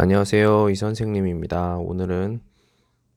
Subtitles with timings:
[0.00, 0.70] 안녕하세요.
[0.70, 1.78] 이 선생님입니다.
[1.78, 2.40] 오늘은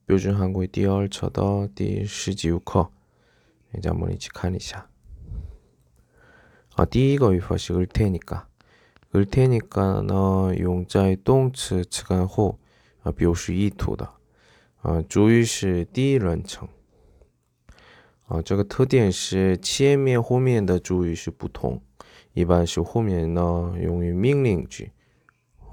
[0.07, 2.89] 표준 한국의 第二册的第十九课，
[3.81, 4.87] 咱 한번 이치 칸이샤.
[6.75, 8.47] 아, 第一个语法是을 테니까.
[9.15, 12.57] 을 테니까 너 용자의 动词词干后
[13.03, 14.09] 아, 表示意图的.
[14.81, 16.67] 아, 主语是第一人称.
[18.27, 21.81] 아, 这个特点是前面后面的主语是不同，
[22.33, 24.91] 一般是后面呢用于命令句。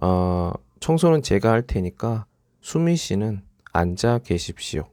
[0.00, 2.26] 어, 청소는 제가 할 테니까
[2.60, 4.88] 수미 씨는 앉아 계십시오.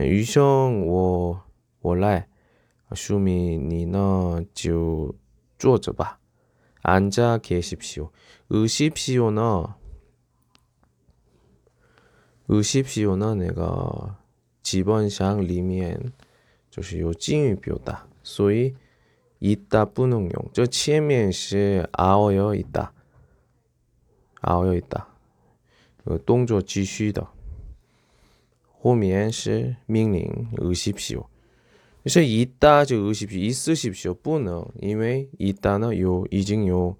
[0.00, 1.44] 예, 유성 워
[1.80, 2.26] 원래
[2.94, 4.70] 수미 니너 지
[5.58, 6.18] 쪼져봐.
[6.82, 8.10] 앉아 계십시오.
[8.50, 9.42] 의십시오는
[12.48, 14.18] 의십시오는 내가
[14.62, 16.12] 지번상 리미엔
[16.70, 18.74] 就是有敬语表达，所以
[19.42, 22.92] 있다 不能用，这前面是 아어여 있다，
[24.40, 25.06] 아어여 있다，
[26.26, 27.26] 动作继续的，
[28.80, 31.28] 后面是命令 의십시오。
[32.02, 36.96] 그래서 있다 就 의십시오, 있으십시오 不能，因为 있다는 요 已经有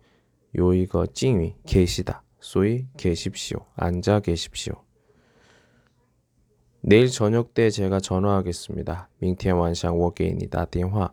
[0.57, 4.85] 요一个 징위 계시다, 所以 계십시오, 앉아 계십시오.
[6.81, 9.09] 내일 저녁 때 제가 전화하겠습니다.
[9.19, 11.13] 明天晚上我给你打电话。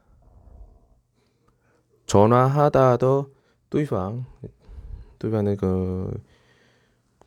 [2.10, 3.30] 전화하다도
[3.68, 4.24] 对方
[5.18, 6.12] 对方那个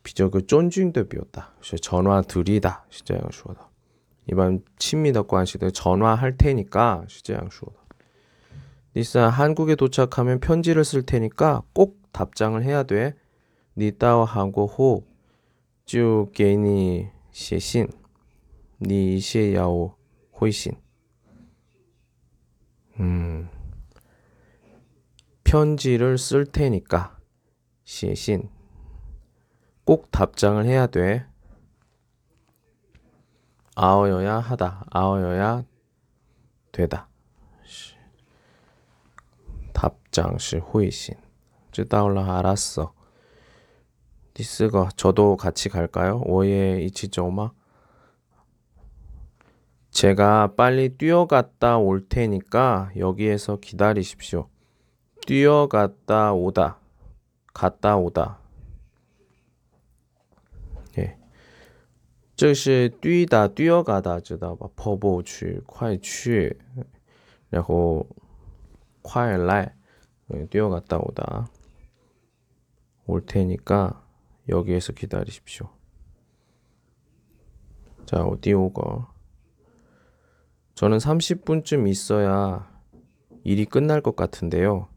[0.02, 3.60] 比较个尊敬的表达是 전화 드리다 是这样说的
[4.24, 7.96] 一般亲密的关系的 전화할 테니까 是这样说的
[8.92, 13.14] 第三 한국에 도착하면 편지를 쓸 테니까 꼭 답장을 해야 돼.
[13.74, 15.04] 你到韩国后
[15.86, 17.88] 就给你写信
[18.78, 19.96] 你写要
[20.30, 20.74] 回信
[22.98, 23.48] 음
[25.55, 27.17] 편지를 쓸 테니까
[27.85, 28.49] 시신
[29.85, 31.25] 꼭 답장을 해야 돼.
[33.73, 34.83] 아어여야 하다.
[34.91, 35.63] 아어여야
[36.73, 37.07] 되다.
[39.71, 41.15] 답장시 호이신.
[41.71, 42.93] 쯔다올라 알았어.
[44.37, 46.21] 니스거 저도 같이 갈까요?
[46.25, 47.53] 오예 이치조마.
[49.89, 54.49] 제가 빨리 뛰어갔다 올 테니까 여기에서 기다리십시오.
[55.26, 56.78] 뛰어갔다 오다,
[57.52, 58.38] 갔다 오다.
[60.98, 61.18] 예.
[62.36, 64.68] 这是 뛰다, 뛰어가다, 知道吧?
[64.74, 66.58] 跑步去,快去,
[67.50, 68.06] 然后
[69.02, 69.74] 快来,
[70.34, 71.48] 예, 뛰어갔다 오다.
[73.06, 74.04] 올 테니까
[74.48, 75.68] 여기에서 기다리십시오.
[78.06, 79.12] 자, 어디 오거?
[80.74, 82.70] 저는 30분쯤 있어야
[83.44, 84.88] 일이 끝날 것 같은데요.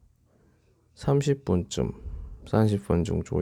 [0.97, 1.93] 30분쯤,
[2.45, 3.41] 30분 정도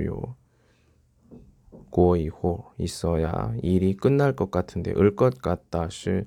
[1.89, 6.23] 고이호 있어야 일이 끝날 것 같은데 을 것 같다 시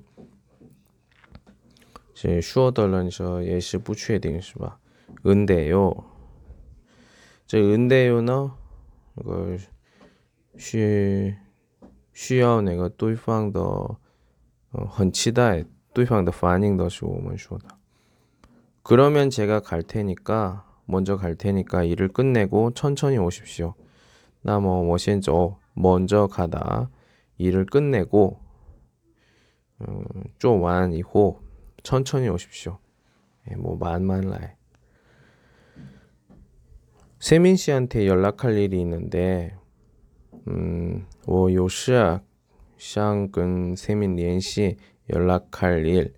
[2.41, 4.79] 슈어덜런서 예시 不确定是吧?
[5.25, 5.93] 은데요.
[7.45, 8.49] 저 은데요는
[9.19, 9.59] 이걸
[10.57, 11.35] 需
[12.13, 13.59] 需要那个对方的
[14.87, 17.65] 很期待对方的反应的时候我们说的
[18.83, 23.73] 그러면 제가 갈 테니까 먼저 갈 테니까 일을 끝내고 천천히 오십시오.
[24.41, 26.89] 나뭐 뭐센저 먼저 가다
[27.37, 28.39] 일을 끝내고
[29.81, 30.05] 음,
[30.37, 31.39] 좀완 이후
[31.83, 32.79] 천천히 오십시오.
[33.49, 34.49] 예, 뭐 만만라이.
[37.19, 39.57] 세민 씨한테 연락할 일이 있는데
[40.47, 42.21] 음, 我有事
[42.77, 44.77] 想跟 세민 联系
[45.09, 46.13] 연락할 일,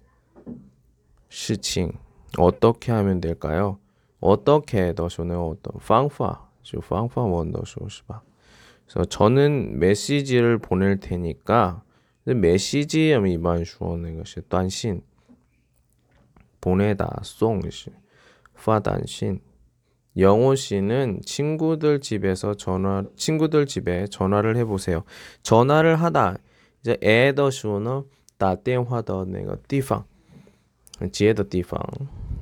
[1.30, 1.94] 事情
[2.38, 3.80] 어떻게 하면 될까요?
[4.22, 8.22] 어떻게 더쇼는 어떤 方法就方法问的时候是吧
[8.86, 11.84] 그래서 저는 메시지를 보낼 테니까
[12.26, 15.02] 메시지 이만 주어는 것이 短信
[16.60, 17.92] 보내다 송是
[18.56, 19.40] 发短信
[20.18, 25.04] 영호 씨는 친구들 집에서 전화 친구들 집에 전화를 해 보세요.
[25.44, 26.38] 전화를 하다
[26.82, 28.06] 이제 애더 쇼너
[28.38, 30.06] 다电话的 那个地方
[31.12, 31.80] 지에的地方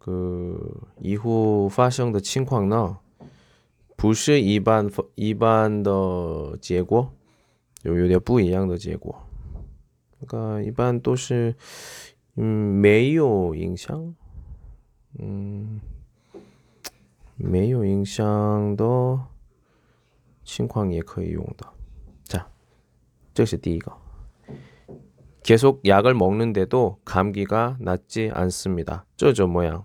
[0.00, 0.58] 个
[1.00, 2.98] 以后发生的情况呢，
[3.96, 7.10] 不是一般一般的结果，
[7.82, 9.14] 有有点不一样的结果。
[10.18, 11.54] 那个一般都是，
[12.36, 14.14] 嗯，没有影响，
[15.18, 15.80] 嗯，
[17.36, 19.20] 没有影响的。
[20.44, 21.66] 情况也可以用的.
[22.24, 22.44] 자,
[23.34, 23.92] 这是第一个.
[25.42, 29.04] 계속 약을 먹는데도 감기가 낫지 않습니다.
[29.16, 29.84] 这种 모양.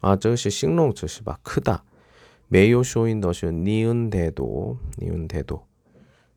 [0.00, 1.38] 아, 这是形容词是吧?
[1.42, 1.80] 크다.
[2.48, 5.62] 没有收音的是니은데도, 니은데도.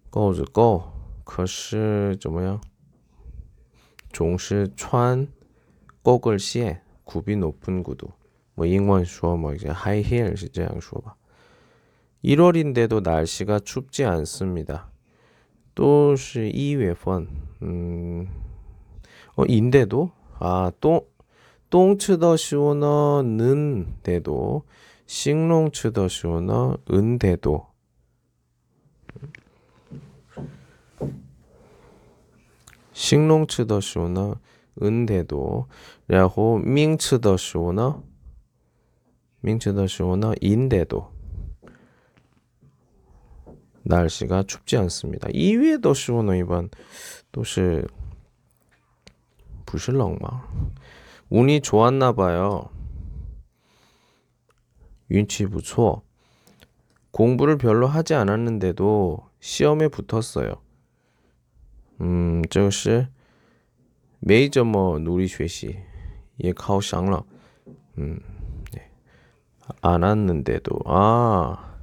[0.10, 0.92] 够是够
[1.24, 2.60] 可是怎么样
[4.12, 5.28] 总是穿
[6.02, 8.08] 高跟鞋 굽이 높은 구두
[8.56, 11.18] 뭐英文说뭐 이제 high heel 是这样说吧
[12.24, 14.90] 1월인데도 날씨가 춥지 않습니다.
[15.76, 17.28] 또是 2月份.
[17.62, 18.28] 음.
[19.36, 20.10] 어, 인데도
[20.40, 21.08] 아, 또
[21.73, 24.65] 똥츠더 시오너는 대도
[25.07, 27.67] 싱롱츠더 시오너 은 대도.
[32.93, 34.37] 싱롱츠더 시오너
[34.83, 35.67] 은 대도.
[36.09, 38.03] 라고 밍츠더 시오너
[39.41, 41.11] 밍츠더 시오너 인 대도.
[43.85, 45.29] 날씨가 춥지 않습니다.
[45.33, 46.69] 이외 더시오너 이번
[47.33, 47.83] 도시
[49.65, 50.19] 부실렁마.
[51.32, 52.70] 운이 좋았나 봐요.
[55.10, 56.02] 윤치 不错.
[57.12, 60.62] 공부를 별로 하지 않았는데도 시험에 붙었어요.
[62.02, 63.08] 음, 这是
[64.20, 65.80] 没怎么努力学习
[66.36, 67.26] 也考上了.
[67.98, 68.20] 음,
[68.72, 68.92] 네.
[69.82, 71.78] 안 왔는데도 아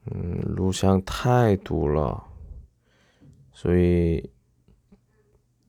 [0.05, 2.23] 路上太堵了
[3.53, 4.23] 所以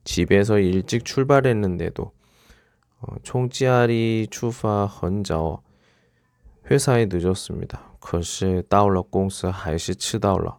[0.05, 2.13] 집에서 일찍 출발했는데도
[3.01, 5.63] 어, 총지아리 출파 很早
[6.71, 7.81] 회사에 늦었습니다.
[8.01, 10.59] 可是到了公司还是迟到了。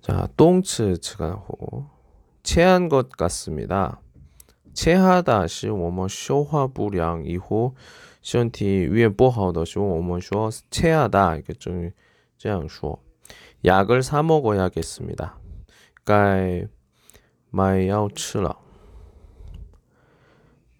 [0.00, 1.90] 자, 똥츠 측간호
[2.42, 4.00] 체한 것 같습니다.
[4.72, 7.74] 체하다 是我们说话不良 이후
[8.22, 11.90] 身体越不好的时候我们说 체하다 이렇게 좀
[12.36, 13.02] 这样说
[13.64, 15.38] 약을 사 먹어야겠습니다.
[16.04, 16.68] 该
[17.50, 18.58] 买药吃了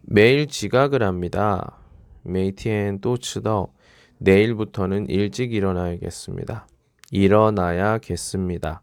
[0.02, 1.78] 매일 지각을 합니다.
[2.23, 3.73] 메이티엔 또 치더
[4.18, 6.66] 내일부터는 일찍 일어나야겠습니다.
[7.11, 8.83] 일어나야겠습니다.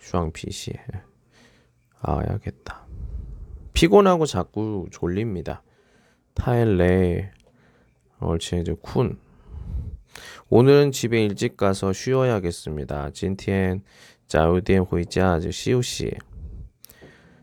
[0.00, 0.72] 슈앙피시.
[2.00, 2.86] 아야겠다.
[3.72, 5.62] 피곤하고 자꾸 졸립니다.
[6.34, 7.30] 타일레
[8.18, 9.16] 얼치 이제 쿤.
[10.48, 13.10] 오늘은 집에 일찍 가서 쉬어야겠습니다.
[13.10, 13.82] 진티엔
[14.26, 16.10] 자우디엔 호이자 시우시.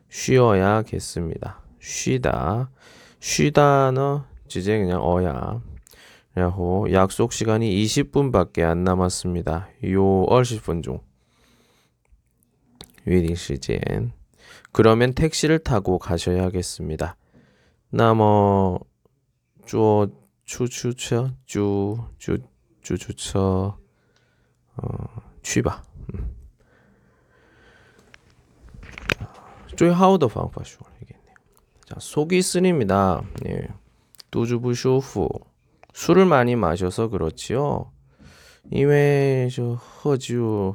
[0.10, 1.62] 쉬어야겠습니다.
[1.80, 2.70] 쉬다.
[3.20, 5.62] 쉬다는 지제 그냥 어야.
[6.38, 9.70] 야호 약속 시간이 20분밖에 안 남았습니다.
[9.86, 11.07] 요 20분 중.
[13.07, 14.13] 위딩 시간.
[14.73, 17.17] 그러면 택시를 타고 가셔야겠습니다.
[17.91, 18.79] 나머
[19.67, 20.11] 쭈
[20.45, 22.39] 추추처 쭈쭈
[22.83, 23.79] 쭈추처
[24.77, 25.83] 어 취바.
[29.77, 31.35] 最好的方法说이겠네요.
[31.87, 33.23] 자, 속이 쓰립니다.
[33.47, 33.69] 예.
[34.31, 35.29] 뚜주부쇼프.
[35.95, 37.91] 술을 많이 마셔서 그렇지요.
[38.71, 40.75] 이외 저 허주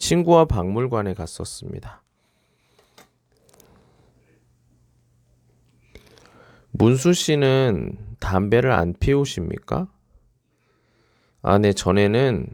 [0.00, 2.02] 친구와 박물관에 갔었습니다.
[6.70, 9.88] 문수 씨는 담배를 안 피우십니까?
[11.42, 12.48] 아, 네, 전에는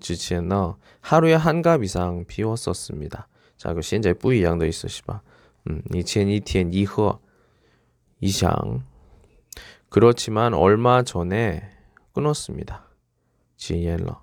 [0.00, 3.26] 지치에너 하루에 한 갑 이상 피웠었습니다.
[3.56, 5.20] 자, 그 현재 不一样的 있으시바.
[5.68, 7.18] 음, 以前一天一盒
[8.20, 8.84] 이상.
[9.88, 11.68] 그렇지만 얼마 전에
[12.12, 12.88] 끊었습니다.
[13.56, 14.21] 지엘러.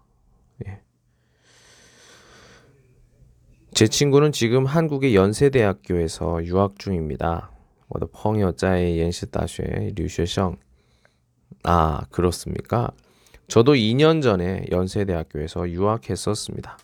[3.80, 7.52] 제 친구는 지금 한국의 연세대학교에서 유학 중입니다.
[7.88, 10.58] 我的朋友在延世大学留学生.
[11.64, 12.92] 아, 그렇습니까?
[13.48, 16.78] 저도 2년 전에 연세대학교에서 유학했었습니다.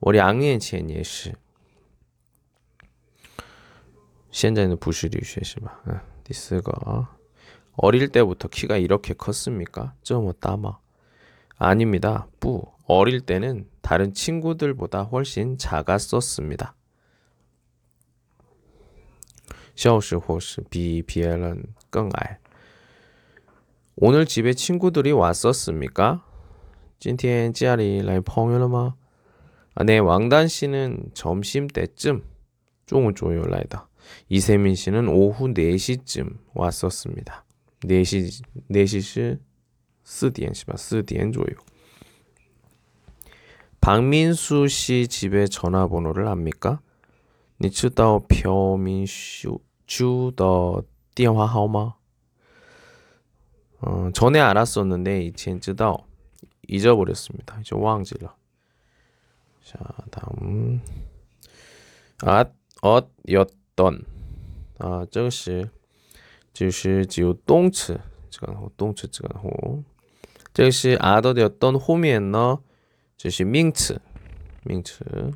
[0.00, 1.32] 我两年前也是.
[4.32, 5.80] 现在呢不是留学是吧?
[6.24, 7.06] 第四个.
[7.76, 9.94] 어릴 때부터 키가 이렇게 컸습니까?
[10.02, 10.78] 좀 따마.
[11.56, 12.26] 아닙니다.
[12.40, 12.66] 뿌.
[12.86, 16.74] 어릴 때는 다른 친구들보다 훨씬 작았었습니다.
[19.74, 22.38] 小时候是比别人更矮.
[23.96, 26.22] 오늘 집에 친구들이 왔었습니까?
[26.98, 28.94] 今天家里来朋友了吗?
[29.74, 32.22] 아, 네, 왕단 씨는 점심 때쯤
[32.86, 33.86] 中午左右来的.
[34.28, 37.44] 이세민 씨는 오후 4시쯤 왔었습니다.
[37.80, 39.38] 4시 4시
[40.04, 40.74] 4点是吧?
[40.76, 41.56] 4点左右.
[43.86, 46.80] 박민수 씨 집에 전화번호를 압니까?
[47.58, 49.60] 你知道朴민수
[50.34, 51.94] 的电话号码?
[53.80, 56.06] 어, 전에 알았었는데 이젠 知道
[56.68, 57.60] 잊어버렸습니다.
[57.60, 58.34] 이제 忘记了.
[59.64, 59.78] 자,
[60.10, 60.80] 다음
[62.22, 64.04] 앗, 엇, 였던
[64.78, 65.68] 아, 这个是
[66.52, 69.82] 就是只有动词这个动词这个后
[70.52, 72.58] 这个是 아더的였던 后面呢
[73.16, 74.00] 就是名词
[74.64, 75.32] 名词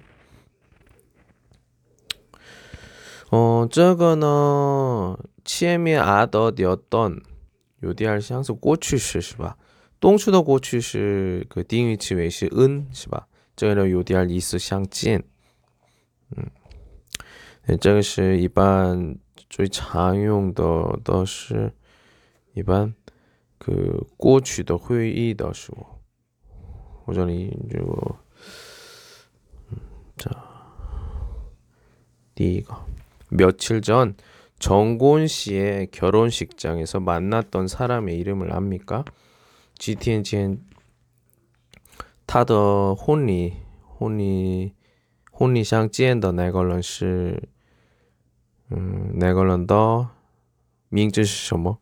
[3.30, 7.22] 어, 这个呢前面 아더的였던
[7.80, 9.56] 有点像是过去式是吧
[10.00, 15.22] 动词的过去式그定语词尾是은是吧这个呢有点意思相近
[16.36, 19.16] 嗯这个是一般
[19.50, 21.72] 最常用的都是
[22.54, 22.94] 一般
[23.58, 25.99] 그过去的会议的时候
[27.10, 28.18] 或者你如果
[30.16, 30.30] 자,
[32.34, 32.74] 第一个
[33.28, 34.14] 며칠 전
[34.58, 39.04] 정고은 씨의 결혼식장에서 만났던 사람의 이름을 압니까?
[39.78, 40.60] GTN
[42.26, 43.54] 他的婚礼
[43.98, 44.72] 婚礼
[45.30, 47.48] 婚礼上见的那个人是
[48.70, 50.08] 嗯那个人的
[50.88, 51.78] 名字是什么？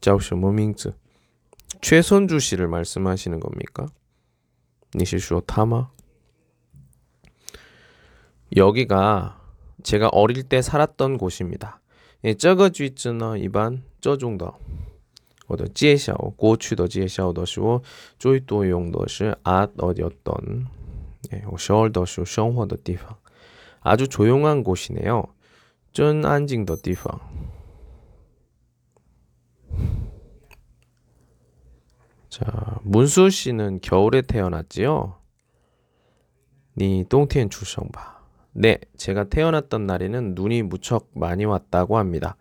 [0.00, 0.94] 叫什么名字？
[1.82, 3.86] 최선주 씨를 말씀하시는 겁니까?
[4.92, 5.90] 你是说他吗?
[8.54, 9.40] 여기가
[9.82, 11.80] 제가 어릴 때 살았던 곳입니다.
[12.24, 14.54] 예, 这个句子呢 一般 这种的
[15.46, 17.82] 我的介绍过去的介绍的时候
[18.18, 20.66] 最多用的是 at 어디였던
[21.32, 23.16] 예, 我首尔的时候生活的地方
[23.84, 25.28] 아주 조용한 곳이네요.
[25.92, 27.20] 真安静的地方.
[32.38, 35.16] 자, 문수 씨는 겨울에 태어났지요?
[36.76, 38.24] 니冬天 출생바.
[38.52, 42.36] 네, 제가 태어났던 날에는 눈이 무척 많이 왔다고 합니다.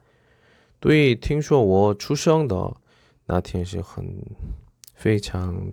[0.80, 2.76] 对听说我出生的
[3.26, 4.22] 那天是很
[4.94, 5.72] 非常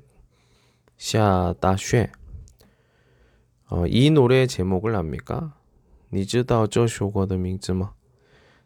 [0.97, 2.11] 下大雪.
[3.69, 5.53] 어, 이 노래 제목을 압니까?
[6.11, 7.95] 你知道这首歌的名字吗?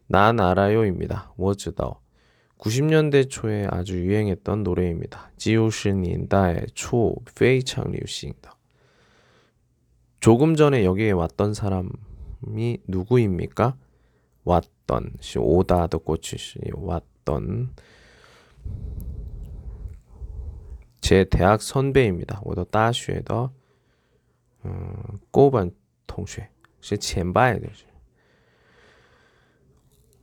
[0.07, 1.31] 난 알아요입니다.
[1.37, 2.01] 我知道.
[2.59, 5.31] 90년대 초에 아주 유행했던 노래입니다.
[5.37, 8.51] 지오시 년대 초 非常流行的.
[10.19, 13.75] 조금 전에 여기에 왔던 사람이 누구입니까?
[14.43, 17.75] 왔던 오다도 고치시 왔던
[21.01, 22.41] 제 대학 선배입니다.
[22.43, 23.51] 我的大学的
[24.65, 25.71] 음, 高本
[26.07, 26.49] 同学
[26.81, 27.69] 是前辈的